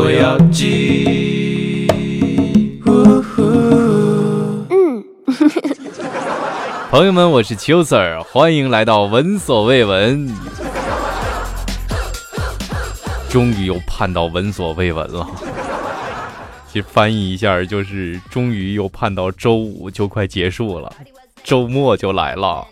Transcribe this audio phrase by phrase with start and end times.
[0.00, 1.86] 索要记。
[4.70, 5.04] 嗯，
[6.90, 10.34] 朋友们，我是秋 Sir，欢迎来到闻所未闻。
[13.28, 15.26] 终于又盼到闻所未闻了。
[16.72, 20.90] 其实翻译一下就是，终于又盼到周五就快结束了，
[21.44, 22.66] 周末就来了。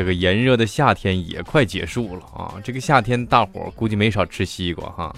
[0.00, 2.54] 这个炎热的夏天也快结束了啊！
[2.64, 5.14] 这个夏天大伙儿估计没少吃西瓜哈。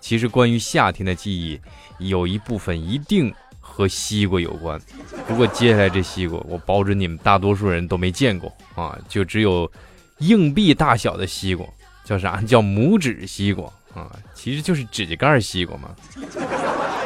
[0.00, 1.60] 其实关于夏天的记忆，
[2.08, 4.80] 有一部分一定和西瓜有关。
[5.28, 8.98] 不过接下来这西瓜，我保准你们大多数人都没见过啊！
[9.08, 9.70] 就只有
[10.18, 11.64] 硬币大小的西瓜，
[12.02, 12.42] 叫啥？
[12.42, 14.10] 叫拇指西瓜啊！
[14.34, 15.94] 其实就是指甲盖西瓜嘛。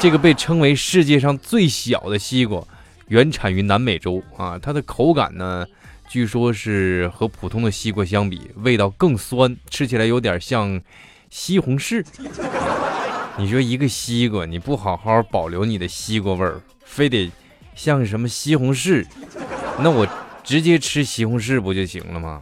[0.01, 2.67] 这个被称为世界上最小的西瓜，
[3.09, 4.59] 原产于南美洲啊。
[4.59, 5.67] 它的口感呢？
[6.09, 10.81] 据说是和普通的西瓜相比，味道更酸，吃起来有点像
[11.31, 12.05] 西红柿。
[13.37, 17.31] 你说一个西瓜，你不好好保留你的西瓜味儿，非得
[17.75, 19.05] 像什么西红柿，
[19.81, 20.06] 那我
[20.45, 22.41] 直接吃西红柿不就行了吗？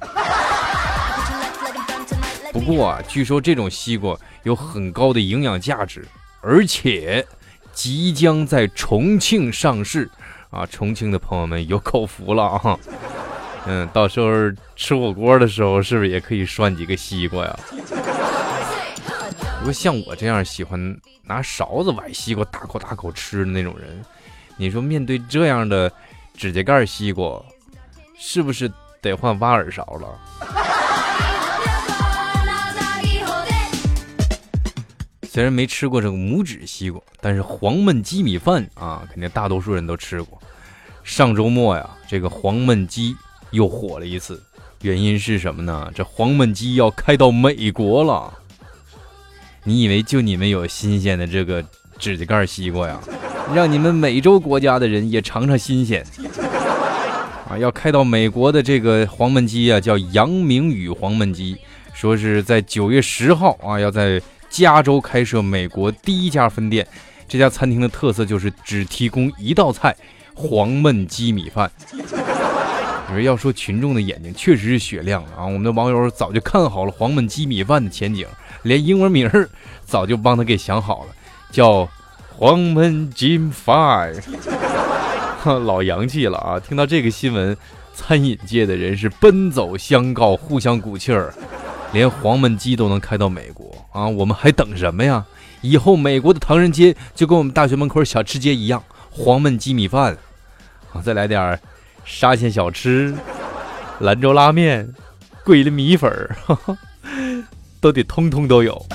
[2.53, 6.07] 不过啊，据说这种西瓜有很高的营养价值，
[6.43, 7.27] 而且
[7.73, 10.11] 即将在重庆上市
[10.51, 10.67] 啊！
[10.67, 12.79] 重庆的朋友们有口福了啊！
[13.67, 14.29] 嗯，到时候
[14.75, 17.59] 吃火锅的时候，是不是也可以涮几个西瓜呀？
[19.61, 24.05] 不过像我这样喜欢拿勺子崴西瓜、大口大口吃的那种人，
[24.57, 25.91] 你说面对这样的
[26.35, 27.41] 指甲盖西瓜，
[28.19, 28.69] 是不是
[29.01, 30.09] 得换挖耳勺了？
[35.31, 40.39] 虽然没吃过这个拇指西瓜，但是黄焖鸡米饭啊，肯定大多数人都吃过。
[41.05, 43.17] 上周末呀，这个黄焖鸡。
[43.53, 44.43] 又火了一次，
[44.83, 45.91] 原因是什么呢？
[45.95, 48.33] 这黄焖鸡要开到美国了。
[49.65, 51.65] 你以为就你们有新鲜的这个
[51.99, 52.99] 指甲盖西瓜呀？
[53.55, 56.05] 让你们美洲国家的人也尝尝新鲜
[57.49, 57.59] 啊！
[57.59, 61.57] 要开到美国的这个黄焖鸡啊，叫杨明宇黄焖鸡，
[61.93, 66.87] 说是在九月十号啊，要在加州开设美国第一家分店。
[67.29, 69.95] 这家餐厅的特色就是只提供一道菜——
[70.35, 71.71] 黄焖鸡米饭。
[73.25, 75.45] 要说群众的眼睛确实是雪亮啊！
[75.45, 78.27] 我们的网友早就看好了黄焖鸡米饭的前景，
[78.63, 79.49] 连英文名儿
[79.85, 81.11] 早就帮他给想好了，
[81.51, 81.87] 叫
[82.31, 84.13] 黄焖鸡饭，
[85.45, 86.59] 老洋气了啊！
[86.59, 87.57] 听到这个新闻，
[87.95, 91.35] 餐饮界的人是奔走相告，互相鼓气儿，
[91.93, 94.09] 连黄焖鸡都能开到美国啊！
[94.09, 95.25] 我们还等什么呀？
[95.61, 100.17] 以后美国的唐人街就跟我们大学门口小吃街一样，黄焖鸡米饭
[100.93, 101.03] 啊！
[101.03, 101.61] 再来点儿。
[102.05, 103.15] 沙县小吃、
[104.01, 104.93] 兰州拉面、
[105.45, 106.37] 桂林米粉儿，
[107.81, 108.87] 都得通通都有。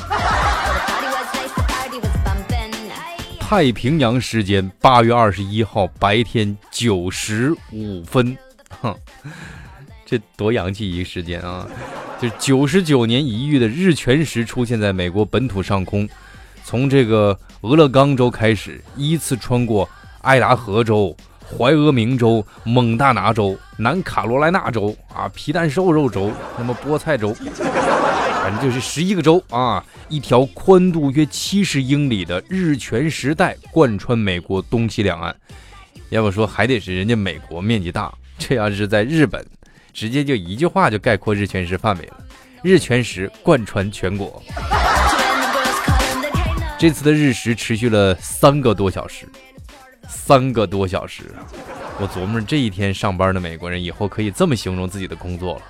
[3.39, 8.37] 太平洋时间八月二十一号白天九时五分，
[8.81, 8.93] 哼，
[10.05, 11.65] 这多洋气一个时间啊！
[12.19, 16.09] 就九十九年一遇的日全食出现在美国本土上空，
[16.65, 19.87] 从这个俄勒冈州开始，依次穿过
[20.21, 21.15] 爱达荷州。
[21.49, 35.33] 怀俄明州、蒙大拿州、南卡罗来纳州啊，皮蛋瘦肉州，那么菠菜州，反正就是十一个州啊，一条宽度约七十英里的日全食带贯穿美国东西两岸。
[36.09, 39.45] 要不说还得是人家美国面积大，这要是在日本，
[39.93, 42.17] 直接就一句话就概括日全食范围了：
[42.61, 44.43] 日全食贯穿全国。
[46.77, 49.27] 这次的日食持续了三个多小时。
[50.27, 51.39] 三个多小时啊！
[52.01, 55.61] 我琢磨这一天上班的美国人以后可以这么形容自己的工作了：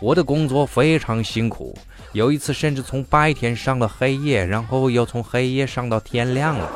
[0.00, 1.76] 我的工作非常辛苦，
[2.12, 6.66] 有一次甚至从白天上了黑夜，然后又从黑夜上到天亮了。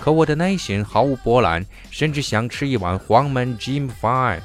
[0.00, 4.40] 可我的内心毫无波澜，甚至想吃一碗黄焖鸡饭。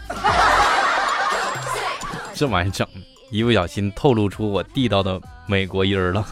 [2.33, 2.87] 这玩意整，
[3.29, 6.25] 一不小心透露出我地道的美国音儿了。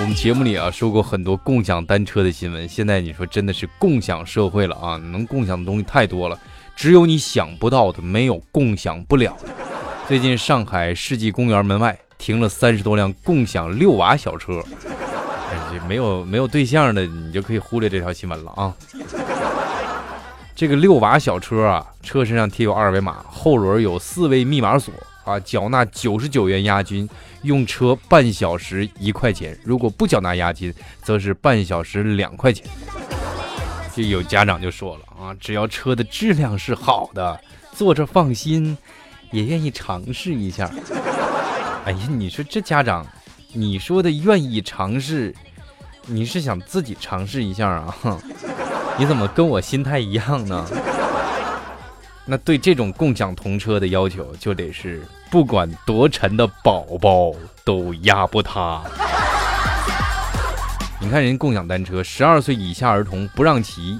[0.00, 6.38] 我们节目里啊说过很多共享单车的新闻，现在你说真的是共享社会了啊，能共享的东西太多了，
[6.76, 9.36] 只有你想不到的，没有共享不了。
[10.06, 14.62] 最近上海世纪公园门外停了三十多辆 共享遛娃小车，
[15.88, 18.72] 没有没有对象的你就可以忽略这条新闻了啊。
[20.54, 24.94] 这个遛娃小车啊，车身上贴有二维码，后轮有四位密码锁。
[25.28, 27.06] 啊，缴纳九十九元押金，
[27.42, 30.72] 用车半小时一块钱；如果不缴纳押金，
[31.02, 32.66] 则是半小时两块钱。
[33.94, 37.38] 就有家长就说了啊，只要车的质量是好的，
[37.72, 38.78] 坐着放心，
[39.30, 40.70] 也愿意尝试一下。
[41.84, 43.06] 哎呀，你说这家长，
[43.52, 45.34] 你说的愿意尝试，
[46.06, 47.94] 你是想自己尝试一下啊？
[48.98, 50.66] 你怎么跟我心态一样呢？
[52.30, 57.32] 那对这种共享童车的要求，就得是不管多沉的宝宝
[57.64, 58.84] 都压不塌。
[61.00, 63.98] 你看人共享单车，十二岁以下儿童不让骑，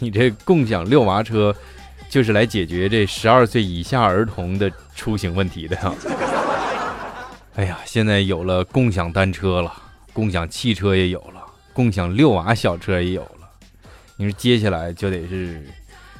[0.00, 1.54] 你这共享遛娃车，
[2.10, 5.94] 就是来解决这十二岁以下儿童的出行问题的呀。
[7.56, 9.72] 哎呀，现在有了共享单车了，
[10.12, 11.42] 共享汽车也有了，
[11.72, 13.48] 共享遛娃小车也有了。
[14.16, 15.64] 你说接下来就得是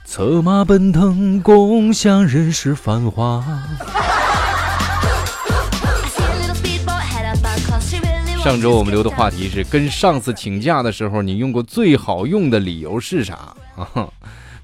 [0.04, 3.42] 策马奔腾，共享人世繁华。
[8.42, 14.08] 上周我们留的话题是跟上司请假的时候，你用过最好用的理由是啥啊？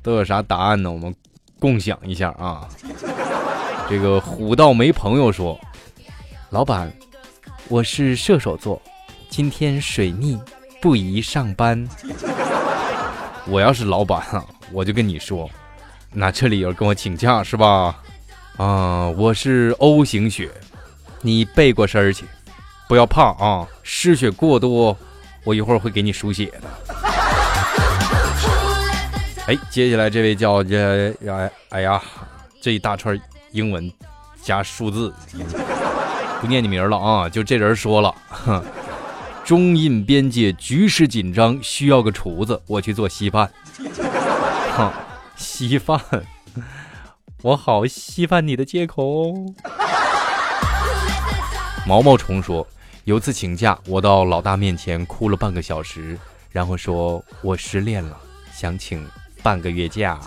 [0.02, 0.90] 都有啥答案呢？
[0.90, 1.14] 我们
[1.58, 2.69] 共享一下啊。
[3.88, 5.58] 这个虎到没朋友说，
[6.50, 6.93] 老板，
[7.69, 8.82] 我是射手座，
[9.31, 10.38] 今天水逆，
[10.82, 11.88] 不宜上班。
[13.46, 15.50] 我要是老板啊，我就跟你说，
[16.12, 17.97] 那这理由跟我请假是吧？
[18.56, 20.50] 啊，我是 O 型血，
[21.23, 22.25] 你背过身去，
[22.88, 24.97] 不要怕啊，失血过多，
[25.44, 26.62] 我一会儿会给你输血的。
[29.47, 32.03] 哎，接下来这位叫这哎哎呀，
[32.61, 33.19] 这一大串
[33.53, 33.91] 英文
[34.43, 35.14] 加数字，
[36.41, 38.14] 不念你名了啊，就这人说了。
[39.44, 43.50] 中印边界局势紧张，需要个厨子，我去做稀饭。
[45.37, 46.01] 稀饭，
[47.43, 49.35] 我好稀饭你的借口。
[51.87, 52.67] 毛毛虫说，
[53.05, 56.19] 有次请假，我到老大面前哭了半个小时，
[56.51, 58.17] 然后说我失恋了，
[58.53, 59.07] 想请
[59.43, 60.21] 半个月假。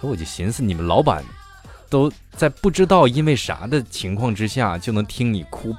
[0.00, 1.24] 我就寻思，你们老板
[1.90, 5.74] 都在不知道因为啥的情况之下，就能听你哭。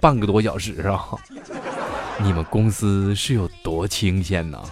[0.00, 1.00] 半个多小时啊！
[2.20, 4.62] 你们公司是有多清闲呢？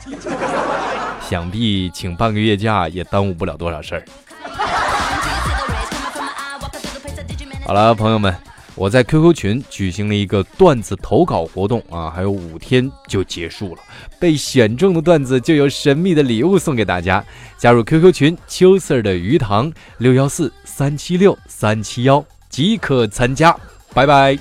[1.32, 4.05] 想必请半个月假也耽误不了多少事儿。
[7.64, 8.37] 好了，朋友们，
[8.75, 13.81] 我在 QQ 群举行了一个段子投稿活动啊，还有五天就结束了。
[14.20, 17.25] 被选中的段子就有神秘的礼物送给大家。
[17.56, 23.56] 加入 QQ 群秋 Sir 的鱼塘六幺四三七六三七幺即可参加。
[23.94, 24.38] 拜拜。